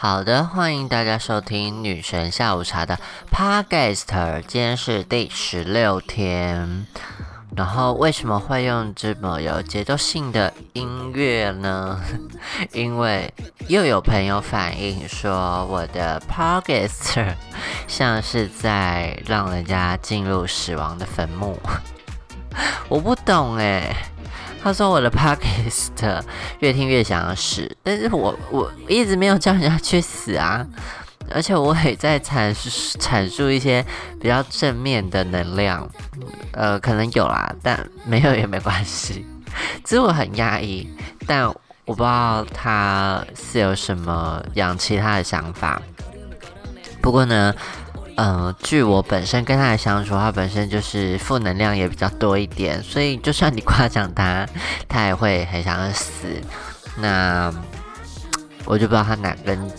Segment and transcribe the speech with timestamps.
[0.00, 3.00] 好的，欢迎大家收听女神下午茶的
[3.32, 6.86] Podcast，今天是第十六天。
[7.56, 12.00] 然后为什么会用这么有节奏性的音乐呢？
[12.72, 13.34] 因为
[13.66, 17.34] 又有朋友反映说我的 Podcast
[17.88, 21.58] 像是在让人家进入死亡的坟墓。
[22.88, 23.96] 我不懂哎。
[24.62, 26.22] 他说我的 podcast
[26.60, 30.66] 越听越想要死，但是我我一直没有叫人家去死啊，
[31.30, 32.54] 而且我也在阐
[32.98, 33.84] 阐述一些
[34.20, 35.88] 比较正面的能量，
[36.52, 39.24] 呃，可能有啦，但没有也没关系。
[39.84, 40.88] 其实我很压抑，
[41.26, 45.80] 但我不知道他是有什么样其他的想法。
[47.00, 47.54] 不过呢。
[48.20, 54.44] 嗯，据我本身跟他的相处，他本身就是负能量也比较多一点，所以就算你夸奖他，
[54.88, 56.26] 他也会很想要死。
[56.96, 57.48] 那
[58.64, 59.70] 我就不知道他哪根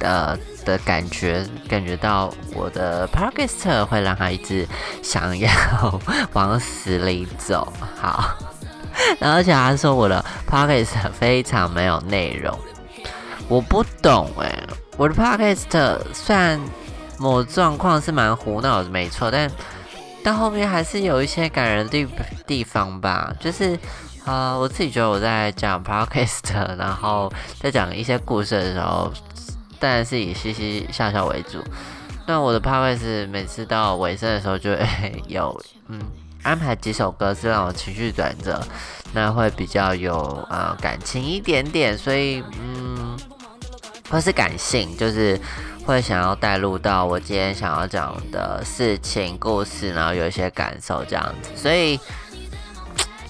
[0.00, 4.66] 呃的感觉，感觉到我的 p o d c a s t 会让他一直
[5.02, 5.50] 想要
[6.32, 7.70] 往死里走。
[8.00, 8.34] 好，
[9.20, 12.58] 然后而且他说我的 p o d c a s t 非常没有内容，
[13.48, 16.58] 我不懂哎，我的 p o d c a s t 算。
[17.18, 19.50] 某状况是蛮胡闹的，没错，但
[20.22, 22.06] 到后面还是有一些感人的
[22.46, 23.32] 地方吧。
[23.40, 23.78] 就是
[24.24, 29.12] 啊，我自己觉得我在讲 podcast， 然后在讲一些故事的时候，
[29.78, 31.62] 当然是以嘻嘻笑笑为主。
[32.26, 36.00] 那我的 podcast 每次到尾声的时候，就 会有嗯
[36.42, 38.60] 安排几首歌是让我情绪转折，
[39.14, 40.18] 那会比较有
[40.50, 43.16] 啊感情一点点，所以嗯，
[44.10, 45.40] 或是感性，就是。
[45.86, 51.96] 会想要带入到我今天想要讲的事情、故事，然后有一些感受这样子，所以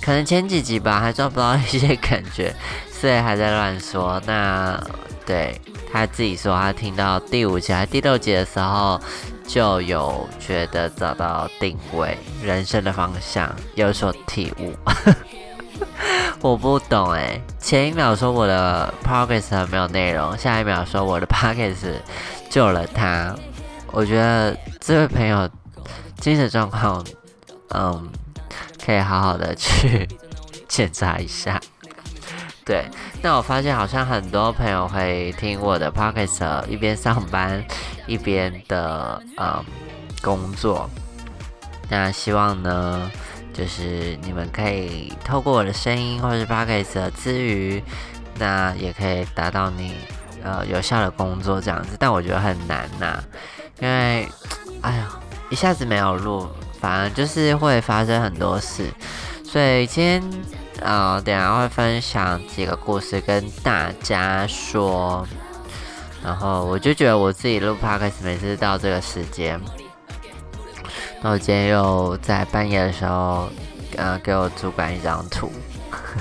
[0.01, 2.57] 可能前几集吧还抓不到一些感觉，
[2.91, 4.21] 所以还在乱说。
[4.25, 4.83] 那
[5.27, 5.61] 对
[5.93, 8.99] 他自己说，他听到第五集还第六集的时候，
[9.47, 14.73] 就有觉得找到定位、人生的方向，有所体悟。
[16.41, 21.97] 我不懂哎，前一秒说我的 podcast 没有内容，下一秒说我的 podcast
[22.57, 23.37] 救了他。
[23.93, 25.47] 我觉得这位朋友
[26.17, 27.05] 精神状况，
[27.75, 28.09] 嗯，
[28.83, 30.09] 可以好好的去
[30.67, 31.61] 检查一下。
[32.65, 32.89] 对，
[33.21, 37.63] 那我发现好像很多朋友会听我的 podcast，一边上班
[38.07, 39.63] 一边的嗯
[40.23, 40.89] 工作。
[41.91, 43.11] 那希望呢？
[43.53, 47.83] 就是你们可以透过我的声音或者是 p o d c 的之余，
[48.39, 49.93] 那也可以达到你
[50.47, 53.21] 呃有效的工作这样子，但我觉得很难呐，
[53.81, 54.29] 因为
[54.83, 55.09] 哎呀
[55.51, 56.49] 一下子没有录，
[56.81, 58.89] 反而就是会发生很多事，
[59.45, 60.23] 所以今天
[60.81, 65.27] 呃等下会分享几个故事跟大家说，
[66.23, 69.61] 然后我就觉得我自己录 p o d c 每次到这个时间。
[71.23, 73.49] 那我今天又在半夜的时候，
[73.97, 75.51] 呃，给我主管一张图，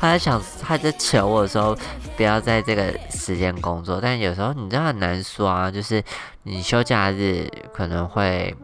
[0.00, 1.76] 他在想，他在求我的时候，
[2.18, 3.98] 不要在这个时间工作。
[3.98, 6.04] 但有时候你知道很难说啊，就是
[6.42, 8.54] 你休假日可能会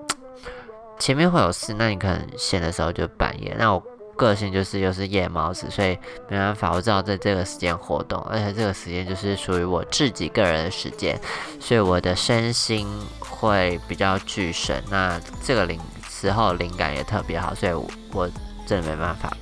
[1.01, 3.57] 前面会有事，那你可能闲的时候就半夜。
[3.59, 3.83] 那我。
[4.17, 5.99] 个性就是又是夜猫子，所以
[6.29, 11.21] 没办法，我知道在这个时间活动，而且这个时间就是属于我自己个人的时间，
[11.59, 12.87] 所以我的身心
[13.19, 14.81] 会比较聚神。
[14.89, 18.31] 那这个灵时候灵感也特别好，所以我我
[18.65, 19.37] 真的没办法。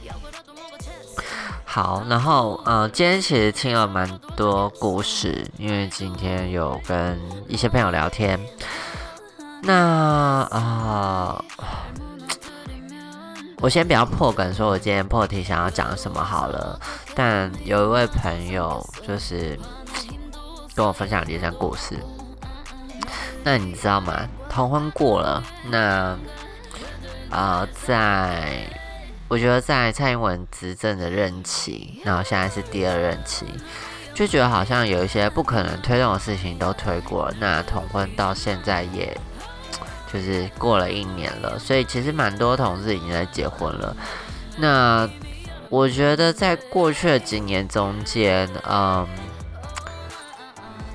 [1.73, 4.07] 好，然后嗯，今天其实听了蛮
[4.37, 7.19] 多故事，因为今天有跟
[7.49, 8.39] 一些朋友聊天。
[9.63, 9.75] 那
[10.51, 11.43] 啊。
[13.63, 16.79] 我先不要破梗，说我今天破题想要讲什么好了。
[17.15, 19.59] 但有一位朋友就是
[20.75, 21.97] 跟我分享了一件故事。
[23.43, 24.29] 那你知道吗？
[24.51, 26.19] 同婚过了，那
[27.31, 28.67] 呃，在
[29.33, 33.47] 我觉得在蔡英文执政的任期，然后现在是第二任期，
[34.13, 37.35] 就觉得好像有一些不可能推动的事情都推过了。
[37.41, 39.17] 那同婚到现在也。
[40.13, 43.97] 就是过了一年了，所以其实蛮多同事已经在结婚了。
[44.59, 45.09] 那
[45.71, 49.09] 我觉得在过去的几年中间，嗯，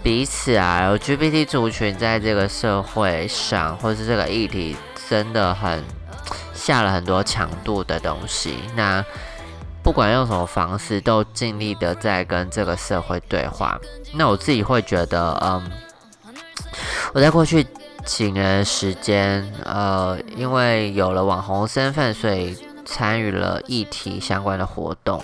[0.04, 4.78] 彼此啊，LGBT 族群在这个社会上，或是这个议题，
[5.10, 5.84] 真的很
[6.68, 8.60] 下了很多强度的东西。
[8.76, 9.04] 那
[9.82, 13.80] 不管用什么方式，都尽力的在跟这个社会对话。
[14.14, 15.72] 那我自己会觉得，嗯，
[17.14, 17.66] 我在过去。
[18.06, 25.22] 几年时间，呃，因为有了网红身份，所以参与了议题相关的活动。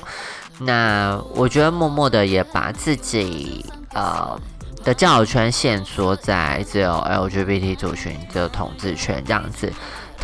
[0.60, 4.38] 那我觉得默默的也把自己呃
[4.84, 9.72] 的交友圈限缩在只有 LGBT 族群的统治圈这样子。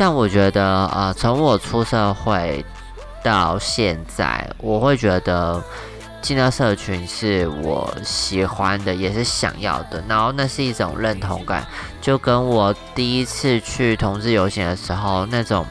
[0.00, 2.64] 但我觉得，呃，从我出社会
[3.22, 5.62] 到现在，我会觉得
[6.22, 10.02] 进到社群是我喜欢的，也是想要的。
[10.08, 11.66] 然后那是一种认同感，
[12.00, 15.66] 就跟我第一次去同志游行的时候那种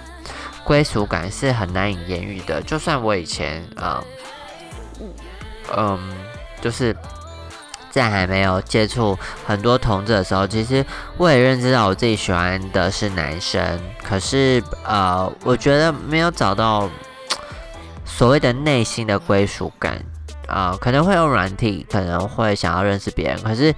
[0.64, 2.62] 归属感是很难以言喻的。
[2.62, 4.04] 就算我以前，嗯，
[5.76, 6.00] 嗯，
[6.62, 6.96] 就是。
[7.90, 10.86] 在还没有接触很多同志的时候，其实
[11.18, 13.62] 我也认知到我自己喜欢的是男生。
[14.04, 16.90] 可是，呃，我觉得没有找到
[18.06, 20.04] 所谓的内心的归属感
[20.48, 23.42] 啊，可能会有软体，可能会想要认识别人。
[23.44, 23.74] 可是，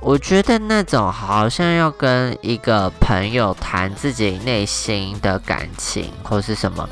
[0.00, 6.88] 我觉得那种好像要跟一个朋友谈自己内心的感情或是什么，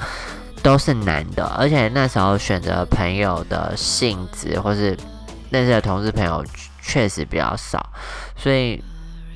[0.63, 1.45] 都是难的。
[1.59, 4.97] 而且那时候选择朋友的性质或是。
[5.51, 6.45] 认识的同事朋友
[6.83, 7.85] 确实比较少，
[8.37, 8.83] 所以，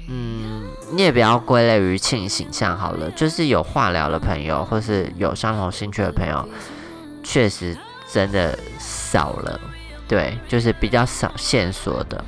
[0.08, 6.48] 嗯，你也不要归类于性形象好了，就是有话聊的朋友，或是有相同兴趣的朋友，
[7.22, 7.76] 确实
[8.10, 9.60] 真的少了，
[10.06, 12.24] 对，就是比较少线索的。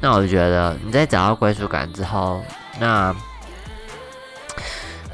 [0.00, 2.42] 那我觉得你在找到归属感之后，
[2.80, 3.14] 那。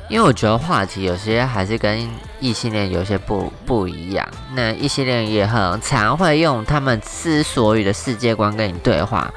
[0.09, 2.09] 因为我觉得话题有些还是跟
[2.39, 4.29] 异性恋有些不不一样。
[4.55, 9.33] 那异性恋也很常会用他们之所以的世界观跟你对话，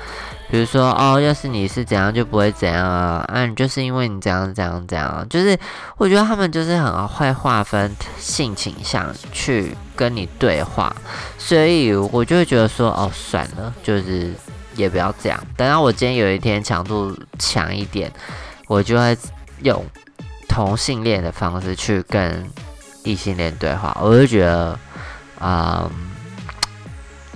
[0.51, 5.57] 比如说哦，要是你是怎样就不会怎样啊，啊，你就是因为你怎样怎样怎样，就是
[5.97, 10.93] 我觉得他们就是很会划分性倾向去跟你对话，
[11.37, 14.33] 所以我就会觉得说哦，算了，就是
[14.75, 15.41] 也不要这样。
[15.55, 18.11] 等到我今天有一天强度强一点，
[18.67, 19.17] 我就会
[19.63, 19.83] 用。
[20.57, 22.43] 同性恋的方式去跟
[23.03, 24.79] 异性恋对话，我就觉得，
[25.37, 25.87] 啊，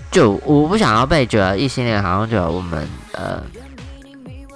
[0.09, 3.43] 就我不想要被觉得异性恋好像觉得我们呃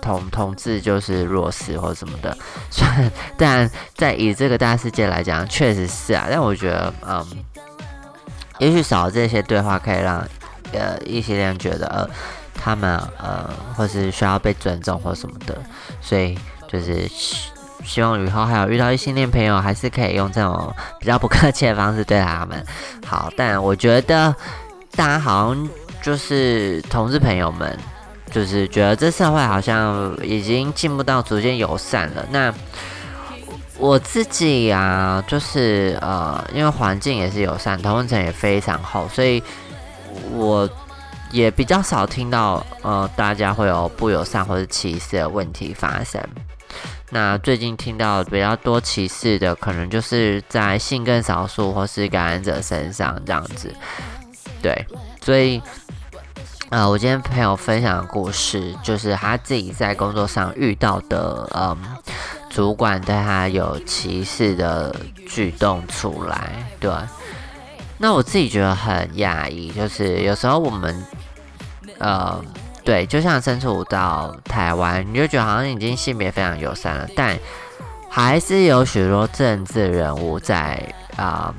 [0.01, 2.35] 同同志就是弱势或什么的，
[2.71, 7.23] 虽然但在以这个大世界来讲，确实是啊，但我觉得，嗯，
[8.57, 10.27] 也许少了这些对话，可以让
[10.73, 12.09] 呃异性恋觉得呃
[12.55, 15.55] 他们呃或是需要被尊重或什么的，
[16.01, 16.35] 所以
[16.67, 17.07] 就是。
[17.85, 22.65] 希望以后还有遇到异性恋朋友，还是可以用这种比较不客气的方式对他们
[23.05, 23.31] 好。
[23.37, 24.35] 但我觉得
[24.95, 25.69] 大家好像
[26.01, 27.77] 就是同志朋友们，
[28.31, 32.25] 就是觉得这社会好像已经进步到逐渐友善了。
[32.31, 32.53] 那
[33.77, 39.43] 我自己呀，就是呃，因为环境也是友善，同温层也非常厚，所以
[40.31, 40.67] 我
[41.29, 46.21] 也比较少听到呃大家会有不友善或者歧视的问题发生。
[47.15, 53.73] 那最近听到比较多歧视的，可能就是在性更少数或是感染者身上这样子。
[54.61, 54.85] 对，
[55.21, 55.61] 所以，
[56.71, 61.77] 呃，我今天朋友分享的故事，就是他自己在工作上遇到的，嗯，
[62.49, 64.93] 主管对他有歧视的
[65.25, 66.69] 举动出来。
[66.81, 66.91] 对，
[67.97, 71.05] 那我自己觉得很讶异，就是有时候我们，
[71.97, 72.43] 呃。
[72.85, 77.35] 对，就像身处到台湾，你就觉得好像已经性别非常友善了，但
[78.07, 80.81] 还是有许多政治人物在
[81.17, 81.51] 啊，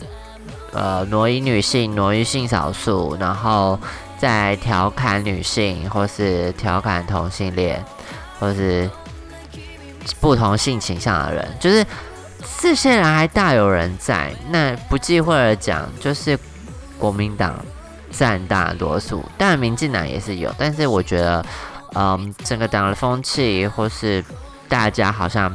[0.72, 3.76] 呃，挪移女性、挪移性少数，然后
[4.16, 7.84] 在调侃女性，或是调侃同性恋，
[8.38, 8.88] 或是
[10.20, 11.84] 不同性倾向的人，就是
[12.60, 14.32] 这些人还大有人在。
[14.50, 16.38] 那不忌讳的讲，就是
[16.98, 17.52] 国民党。
[18.18, 21.44] 占大多数，当然民进党也是有，但是我觉得，
[21.94, 24.24] 嗯，整个党的风气或是
[24.68, 25.54] 大家好像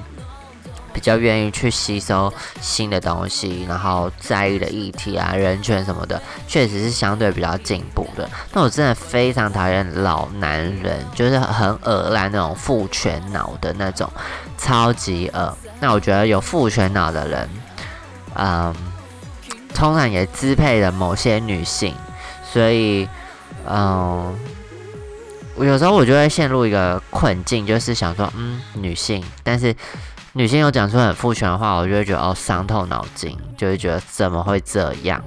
[0.93, 8.29] 比较愿意去吸收新的东西，然后在意的议题啊、人权什么的，确实是相对比较进步的。
[8.53, 14.07] 那我真的非常讨厌老男人，就是很恶烂那种父权脑的那种，
[14.57, 15.57] 超级恶。
[15.79, 17.49] 那我觉得有父权脑的人，
[18.35, 18.75] 嗯，
[19.73, 21.95] 通常也支配了某些女性。
[22.51, 23.07] 所以，
[23.65, 24.35] 嗯，
[25.55, 29.73] 我有时候我就会陷入一个困境，就是想说，嗯，女性，但是
[30.33, 35.23] 女性又讲出很父权的话，我就会觉得哦，伤透脑筋，就会觉得怎么会这样？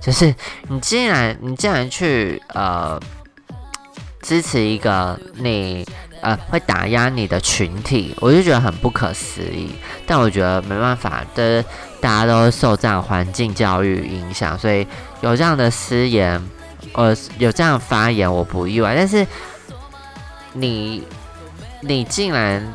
[0.00, 0.34] 就是
[0.68, 3.00] 你既然你既然去呃
[4.22, 5.86] 支持一个你
[6.20, 9.74] 呃会打压你的群体，我就觉得很不可思议。
[10.06, 11.64] 但我觉得没办法的，
[12.00, 14.86] 大家都受这样环境教育影响，所以
[15.22, 16.40] 有这样的私言。
[16.94, 19.26] 呃，有这样发言我不意外，但是
[20.52, 21.02] 你
[21.80, 22.66] 你竟然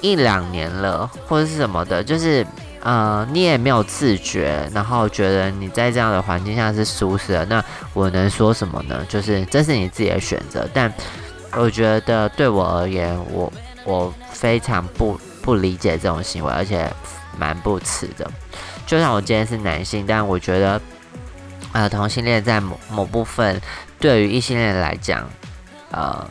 [0.00, 2.46] 一两年了，或者是什么的，就是
[2.82, 9.04] 呃，你也没有自觉，然后觉得你在这样的环境下是舒适的，那我能说什么呢？
[9.08, 10.92] 就是这是你自己的选择，但
[11.56, 13.52] 我觉得对我而言，我
[13.84, 16.90] 我非常不不理解这种行为，而且
[17.36, 18.30] 蛮不耻的。
[18.86, 20.80] 就像我今天是男性，但我觉得，
[21.72, 23.60] 呃，同性恋在某某部分
[23.98, 25.28] 对于异性恋来讲，
[25.90, 26.26] 呃，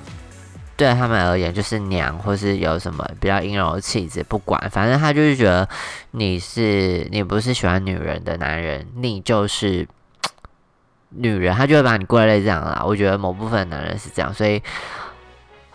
[0.76, 5.68] 对他们而言就是娘，或是有什么比较阴柔的气质，不管，反正他就是觉得
[6.12, 9.88] 你是你不是喜欢女人的男人，你就是
[11.10, 12.84] 女人，他就会把你归类这样啦。
[12.86, 14.62] 我觉得某部分男人是这样，所以。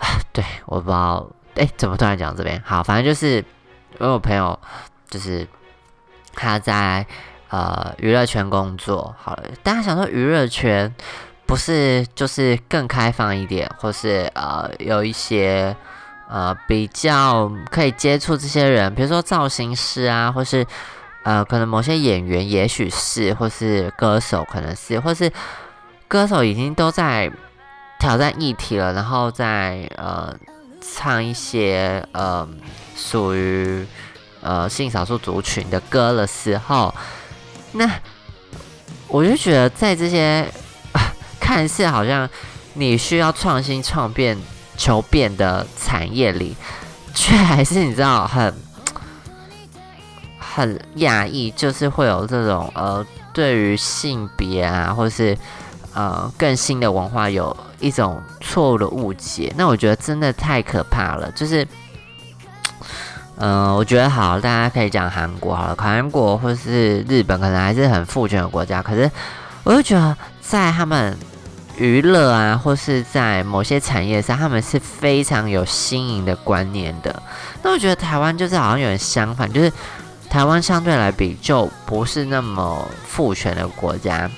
[0.33, 2.61] 对，我不知道，哎，怎么突然讲这边？
[2.67, 3.45] 好，反正就是
[3.99, 4.59] 我有朋友，
[5.09, 5.47] 就是
[6.35, 7.07] 他在
[7.53, 9.15] 呃娱乐圈工作。
[9.17, 10.93] 好了，大家想说娱乐圈
[11.47, 15.77] 不是就是更开放一点，或是呃有一些
[16.29, 20.67] 呃比较可以接触这些人，比如说造型师啊，或是
[21.23, 25.31] 呃可能某些演员，也许是，或是歌手，可能是，或是
[26.09, 27.31] 歌手已经都在。
[27.99, 30.37] 挑战议题了，然后再呃
[30.81, 32.49] 唱一些呃
[32.97, 33.87] 属于
[34.41, 36.93] 呃性少数族群的歌的时候，
[37.73, 37.91] 那
[39.09, 40.47] 我就觉得在这些
[41.41, 42.29] 看似好像
[42.75, 44.39] 你需要创新创变
[44.77, 46.57] 求变的产业里，
[47.15, 48.55] 却还是你知道很
[50.39, 55.37] 很压抑，就是会有这种呃对于性别啊，或是
[55.95, 57.57] 呃更新的文化有。
[57.83, 61.29] 一种错误的误解，那我觉得真的太可怕了。
[61.33, 61.67] 就是，
[63.37, 68.81] 嗯，我觉得好，大家可以讲韩国好了，韩国或是日本，可能还是很富权的国家。
[68.83, 69.11] 可是，
[69.65, 71.17] 我就觉得在他们
[71.77, 77.23] 娱乐啊，或是在某些产业上，他们是非常有新颖的观念的。
[77.63, 79.73] 那我觉得台湾就是好像有点相反，就是
[80.31, 84.31] 台湾相对来比就不是那么富权的国家，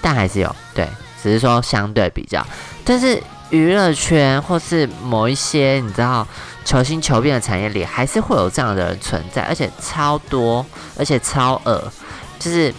[0.00, 0.88] 但还是有对。
[1.20, 2.46] 只是说相对比较，
[2.84, 6.24] 但是娱乐圈或是某一些你知道
[6.68, 10.64] 求新求变的产业里，还是会有这样的人存在，而且超多，
[10.98, 11.90] 而且超恶，
[12.38, 12.74] 就是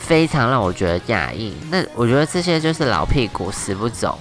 [0.00, 1.54] 非常让我觉得压抑。
[1.70, 4.18] 那我觉得这些就是老屁股死不走，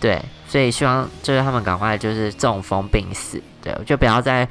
[0.00, 4.48] 对，所以希望就是他们赶快就是中风病死，对，就不要再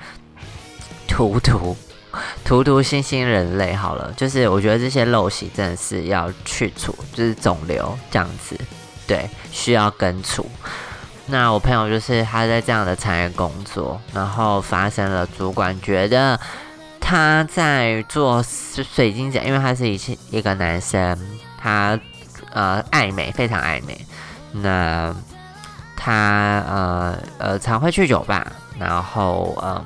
[1.08, 1.76] 荼毒。
[2.46, 8.56] 图图新兴人类好了，就是我觉得这些陋习真的是要去除，就是肿瘤这样子，
[9.08, 10.46] 对，需要根除。
[11.28, 16.40] 那我朋友就是他在这样的产业工作，然后发生了主管觉得
[17.00, 21.18] 他在做水晶奖，因为他是一一个男生，
[21.58, 22.00] 他
[22.52, 24.06] 呃爱美，非常爱美。
[24.52, 25.14] 那
[25.96, 29.86] 他呃呃常会去酒吧，然后嗯。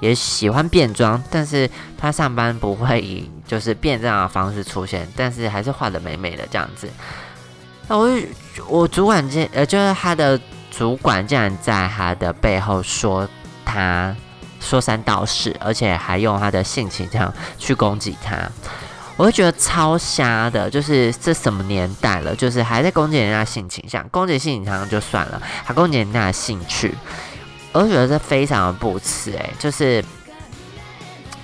[0.00, 1.68] 也喜欢变装，但是
[1.98, 6.88] 他上班不会以就是变这样的方式出现，但是还是画的美美的这样子。
[7.88, 8.08] 那我
[8.68, 10.40] 我主管这呃就是他的
[10.78, 13.28] 主管竟然在他的背后说
[13.64, 14.14] 他
[14.60, 18.48] 说三道四，而且还用他的性情这样去攻击他，
[19.16, 20.70] 我就觉得超瞎的。
[20.70, 26.94] 就是这什么年代了，就是还在攻击人家性倾向，攻击性倾向就算了，还攻击人家的兴趣。
[27.72, 30.04] 我就觉得这非常的不耻诶，就是，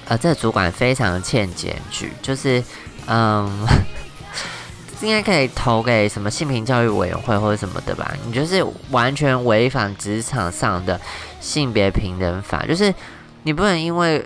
[0.07, 2.63] 呃，这个主管非常的欠检举，就是，
[3.09, 3.67] 嗯，
[5.05, 8.15] 应该可以投给什么性平教育委员会或者什么的吧？
[8.27, 11.01] 你就是完全违反职场上的
[11.41, 12.93] 性别平等法，就是
[13.43, 14.25] 你不能因为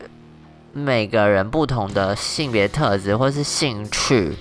[0.73, 4.37] 每个人不同的性别特质或是兴趣，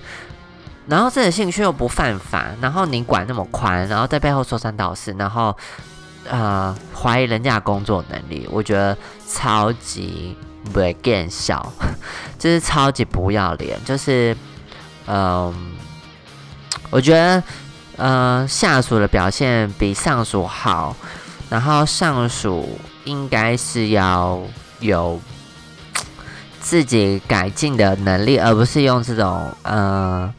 [0.86, 5.56] 然后这个兴趣又不犯法，然后你管那么宽，然后在背后说三道四，然后。
[6.30, 8.94] 呃，怀疑人家的工作能力，我觉得
[9.26, 10.36] 超级
[10.74, 11.72] 不见笑，
[12.38, 14.36] 就是超级不要脸，就是，
[15.06, 15.54] 嗯，
[16.90, 17.42] 我觉得，
[17.96, 20.94] 呃，下属的表现比上属好，
[21.50, 24.40] 然后上属应该是要
[24.80, 25.20] 有
[26.60, 30.32] 自己改进的能力，而不是用这种，呃。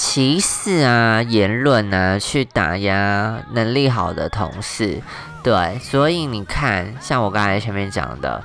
[0.00, 5.02] 歧视啊，言论啊，去打压能力好的同事，
[5.42, 8.40] 对，所以你看，像我刚才前面讲的，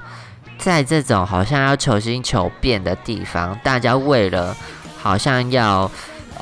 [0.58, 4.58] 在这种好像要求新求变的地方，大家为了
[5.00, 5.90] 好像要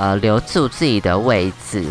[0.01, 1.85] 呃留住自己的位置，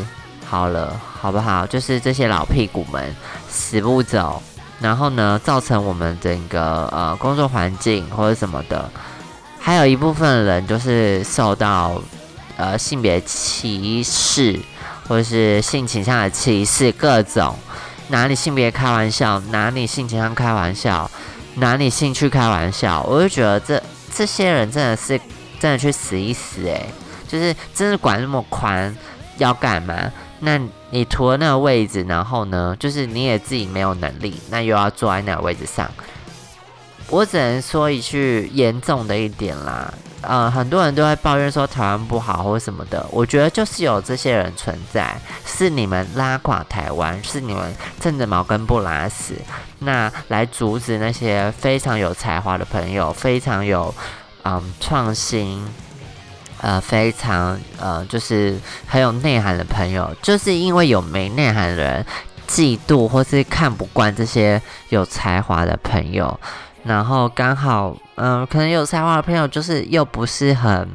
[0.45, 1.65] 好了，好不好？
[1.65, 3.15] 就是这些老屁股们
[3.49, 4.43] 死不走，
[4.81, 8.91] 然后呢，造成我们整个呃工作环境或者什么的，
[9.61, 12.03] 还有一部分人就是受到。
[12.57, 14.61] 呃，性别歧视，
[15.09, 17.57] 或者是性倾向的歧视，各种
[18.09, 21.11] 拿你性别开玩笑，拿你性倾向开玩笑，
[21.55, 23.83] 拿你兴趣开玩笑，我就觉得这
[24.15, 25.19] 这些人真的是
[25.59, 26.93] 真的去死一死诶，
[27.31, 28.97] 就是真的管那么宽
[29.39, 30.11] 要干嘛？
[30.41, 30.59] 那
[30.91, 35.89] 你图了那个位置，然后呢，就是你也自己没有能力，那又要坐在那个位置上。
[37.09, 49.35] 我只能说一句严重的一点啦，呃，很多人都会抱怨说台湾不好或什么的，我觉得就是有这些人存在，是你们拉垮台湾，是你们趁着毛根不拉屎，
[49.81, 53.93] 那来阻止那些非常有才华的朋友，非常有
[54.45, 55.67] 嗯创新，
[56.63, 62.05] 呃，非常呃就是很有内涵的朋友，就是因为有没内涵的人
[62.47, 66.39] 嫉妒或是看不惯这些有才华的朋友。
[66.83, 70.89] 然后刚好，嗯，可能有才华的朋友就是又不是很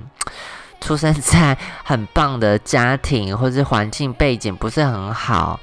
[0.81, 5.59] 出生在很棒的家庭，或是环境背景不是很好，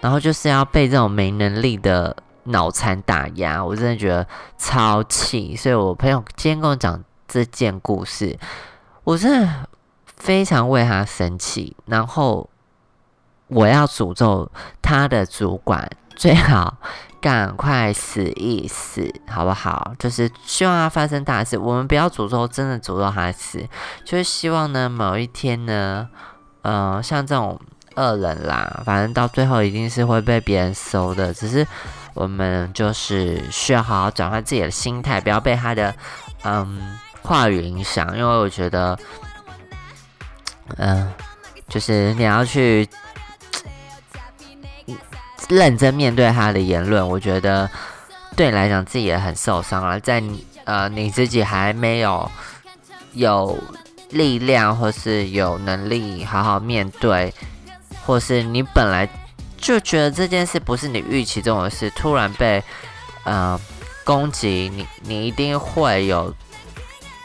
[0.00, 5.54] 然后就是要被这种没能力的脑残打压，我真的觉得超气。
[5.54, 8.38] 所以我朋友今天跟我讲这件故事，
[9.06, 9.68] 我真的
[10.04, 11.74] 非常为他生气。
[11.86, 12.50] 然后
[13.46, 14.50] 我要诅咒
[14.82, 16.76] 他的主管最好。
[17.18, 19.92] 赶快死一死，好不好？
[19.98, 21.58] 就是希望他发生大事。
[21.58, 23.66] 我们不要诅咒，真的诅咒他死，
[24.04, 26.08] 就是希望呢，某一天呢，
[26.62, 27.58] 呃，像这种
[27.96, 31.34] 恶人啦，反正到最后一定是会被别人收的。
[31.34, 31.66] 只是
[32.14, 35.92] 我们就是需要好好转换自己的心态，不要被他的
[36.44, 36.96] 嗯
[37.26, 38.16] 话语影响。
[38.16, 38.98] 因为我觉得，
[40.78, 41.12] 嗯，
[41.68, 42.88] 就是你要去。
[45.48, 47.70] 认真面对他的言论，我觉得
[48.34, 49.96] 对你来讲自己也很受伤啊。
[49.96, 50.20] 在
[50.64, 52.28] 呃你自己还没有
[53.12, 53.56] 有
[54.10, 57.32] 力量或是有能力好好面对，
[58.04, 59.08] 或是你本来
[59.56, 62.60] 就觉得这件事不是你预期中的事，突然被
[63.22, 63.56] 呃
[64.02, 66.34] 攻击，你你一定会有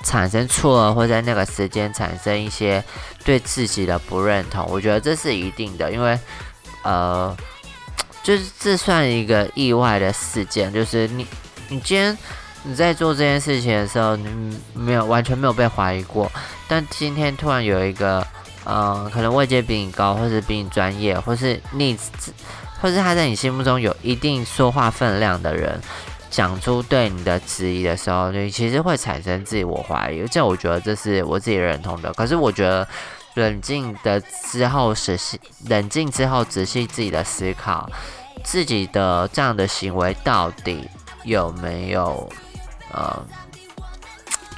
[0.03, 2.84] 产生错愕，或在那个时间产生一些
[3.24, 4.65] 对自己的不认同。
[4.70, 6.20] 我觉得这是一定的，因为
[6.84, 7.36] 呃。
[8.24, 11.25] 就是这算一个意外的事件，就是你，
[11.70, 12.16] 你今天
[12.61, 16.31] 你在做这件事情的时候，你没有完全没有被怀疑过，
[16.68, 18.24] 但今天突然有一个，
[18.64, 21.98] 呃，可能位阶比你高，或是比你专业，或是你，
[22.79, 25.81] 或是他在你心目中有一定说话分量的人，
[26.31, 32.11] 讲出对你的质疑的时候，你其实会产生自我怀疑，这我觉得这是我自己认同的。
[32.13, 32.87] 可是我觉得。
[33.35, 35.39] 冷静的之后，仔细
[35.70, 37.89] 冷静之后，仔细自己的思考，
[38.44, 40.85] 自己的这样的行为到底
[41.24, 42.29] 有没有
[42.91, 43.25] 呃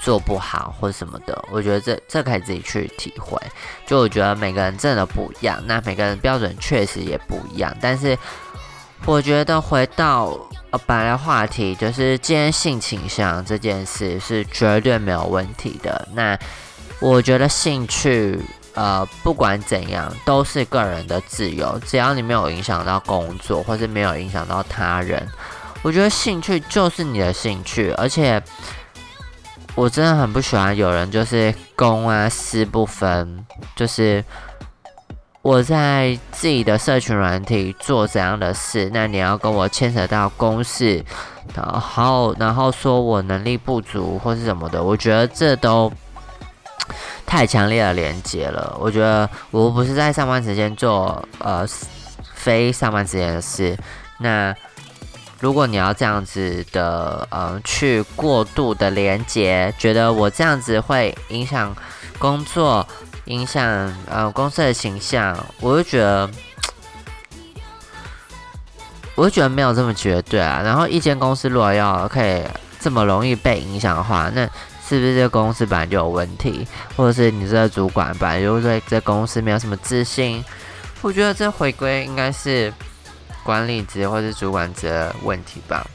[0.02, 1.46] 做不好或什么的？
[1.52, 3.40] 我觉得这这可以自己去体会。
[3.86, 7.78] 就我觉得每个人真的不一样，那每个人标准确实也不一样。
[7.80, 8.18] 但是
[9.06, 10.38] 我觉得回到
[10.72, 16.08] 呃本来话题，就是今天性倾向这件事是绝对没有问题的。
[16.14, 16.38] 那
[17.00, 18.40] 我觉得兴趣。
[18.76, 21.80] 呃，不管怎样，都是个人的自由。
[21.86, 25.30] 只要你没有影响到工作，或是没有影响到他人，
[25.84, 27.92] 我觉得兴趣就是你的兴趣。
[27.92, 28.42] 而且，
[29.76, 33.46] 我真的很不喜欢有人就是公啊私不分。
[33.76, 34.26] 就是
[35.44, 41.04] 我在自己的社群软体做怎样的事，那你要跟我牵扯到公事，
[41.54, 45.92] 然后然后说我能力不足或是什么的，我觉得这都。
[47.26, 51.66] 太强烈的连接了，我觉得我不是在上班时间做呃
[52.36, 53.76] 非上班时间的事。
[54.20, 54.54] 那
[55.40, 61.76] 如果你要这样子的呃去过度的连接，觉得我这样子会影响
[62.20, 62.86] 工作，
[63.26, 66.30] 影响呃公司的形象，我就觉得
[69.16, 70.62] 我就觉得没有这么绝对啊。
[70.64, 72.44] 然后一间公司如果要可以
[72.80, 74.46] 这么容易被影响的话，那
[74.86, 80.44] 是不是这公司本来就有问题，或者是你这个主管本来就对这公司没有什么自信？
[81.02, 82.74] 我觉得这回归应该是
[83.44, 85.86] 管理职或是主管职的问题吧。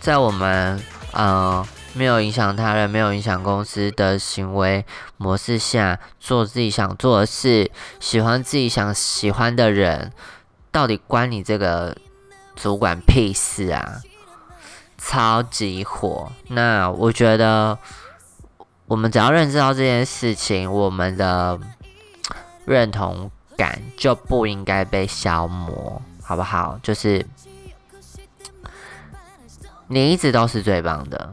[0.00, 0.78] 在我们
[1.12, 4.84] 呃没有影响他人、没有影响公司的行为
[5.16, 10.12] 模式下，做自己想做的事，喜欢自己想喜欢的人，
[10.70, 11.96] 到底关你这个
[12.56, 14.02] 主管屁事啊？
[14.98, 16.32] 超级火！
[16.48, 17.78] 那我觉得，
[18.86, 21.60] 我们只要认知到这件事情，我们的
[22.64, 26.80] 认同感就不应该被消磨，好不好？
[26.82, 27.26] 就是
[29.88, 31.30] 你一直都是最棒的，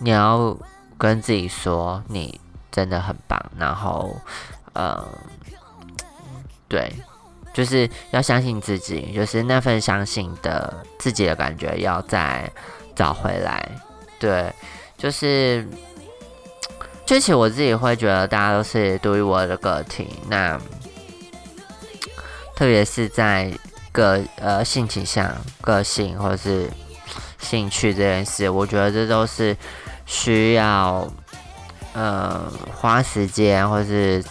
[0.00, 0.56] 你要
[0.98, 2.40] 跟自己说，你
[2.72, 3.40] 真的很棒。
[3.56, 4.14] 然后，
[4.72, 5.06] 呃，
[6.68, 6.92] 对，
[7.54, 12.50] 就是要相信自己，就是那份相信的自己的感觉，要再。
[12.92, 13.66] 找回来，
[14.18, 14.52] 对，
[14.98, 15.66] 就是，
[17.06, 20.60] 就其实我自己会觉得大家都是独一无二的个体，那
[22.54, 23.50] 特别是在
[23.90, 26.68] 个呃性倾向、个性或者是
[27.38, 29.56] 兴趣这件事，我觉得这都是
[30.12, 31.08] 需要
[31.92, 34.22] 呃花时间或是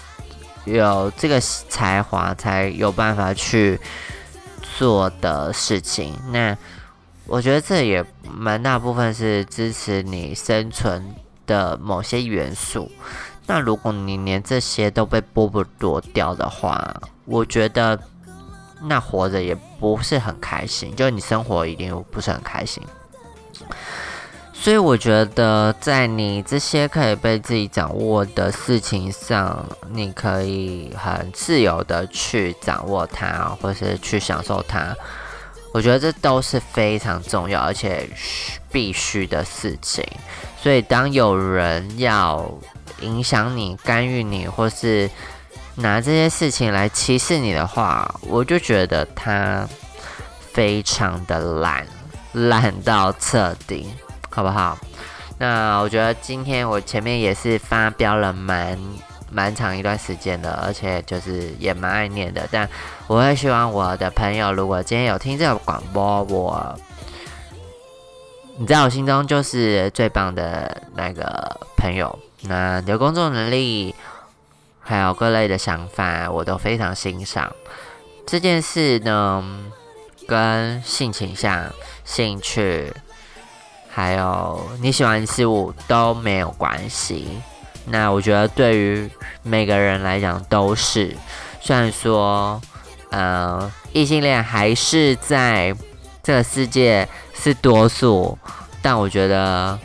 [0.65, 3.79] 有这个才华才有办法去
[4.77, 6.13] 做的事情。
[6.33, 6.57] 那
[7.25, 11.15] 我觉得这也蛮大部分是支持你生存
[11.47, 12.91] 的某些元素。
[13.47, 17.97] 那如果你连这些都被剥夺掉的话，我觉得
[18.81, 22.83] 那活着也不是很开心，就你生活一定不是很开心。
[24.61, 34.93] 所以我觉得，在你这些可以被自己掌握的事情上，你可以很自由的去掌握它，或是去享受它。
[35.71, 38.09] 我觉得这都是非常重要而且
[38.69, 40.05] 必须的事情。
[40.61, 42.51] 所以当有人要
[42.99, 45.09] 影响你、干预你，或是
[45.75, 49.65] 拿这些事情来歧视你的话，我就觉得他
[50.51, 51.87] 非常的懒，
[52.33, 53.89] 懒到彻底，
[54.39, 54.77] 好不好？
[55.37, 58.79] 那我觉得今天我前面也是发飙了蛮
[59.29, 62.47] 蛮长一段时间的，而且就是也蛮爱念的。
[62.49, 62.69] 但
[63.07, 66.79] 我会希望我的朋友，如果今天有听这个广播，我
[68.57, 72.17] 你在我心中就是最棒的那个朋友。
[72.43, 73.93] 那你的工作能力，
[74.79, 77.53] 还有各类的想法，我都非常欣赏。
[78.25, 79.43] 这件事呢，
[80.25, 81.65] 跟性倾向、
[82.05, 82.93] 兴趣，
[83.99, 87.27] 还有你喜欢的事物都没有关系。
[87.85, 89.09] 那我觉得对于
[89.43, 91.13] 每个人来讲都是，
[91.59, 92.61] 虽然说，
[93.09, 95.75] 呃，异性恋还是在
[96.23, 98.37] 这个世界是多数，
[98.81, 99.77] 但我觉得，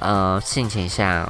[0.00, 1.28] 呃，性倾向。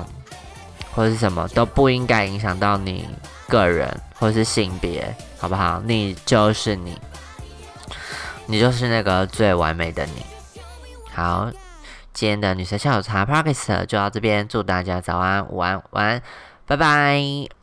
[0.94, 3.09] 或者是什么都不应该影响到你
[3.48, 5.81] 个人，或是性别，好不好？
[5.87, 7.00] 你就是你，
[8.44, 10.22] 你就是那个最完美的你。
[11.11, 11.50] 好，
[12.12, 16.22] 今天的女神下午茶 p o d c a s t 就到这边，祝大家早安、午安、晚安，
[16.66, 17.62] 拜拜。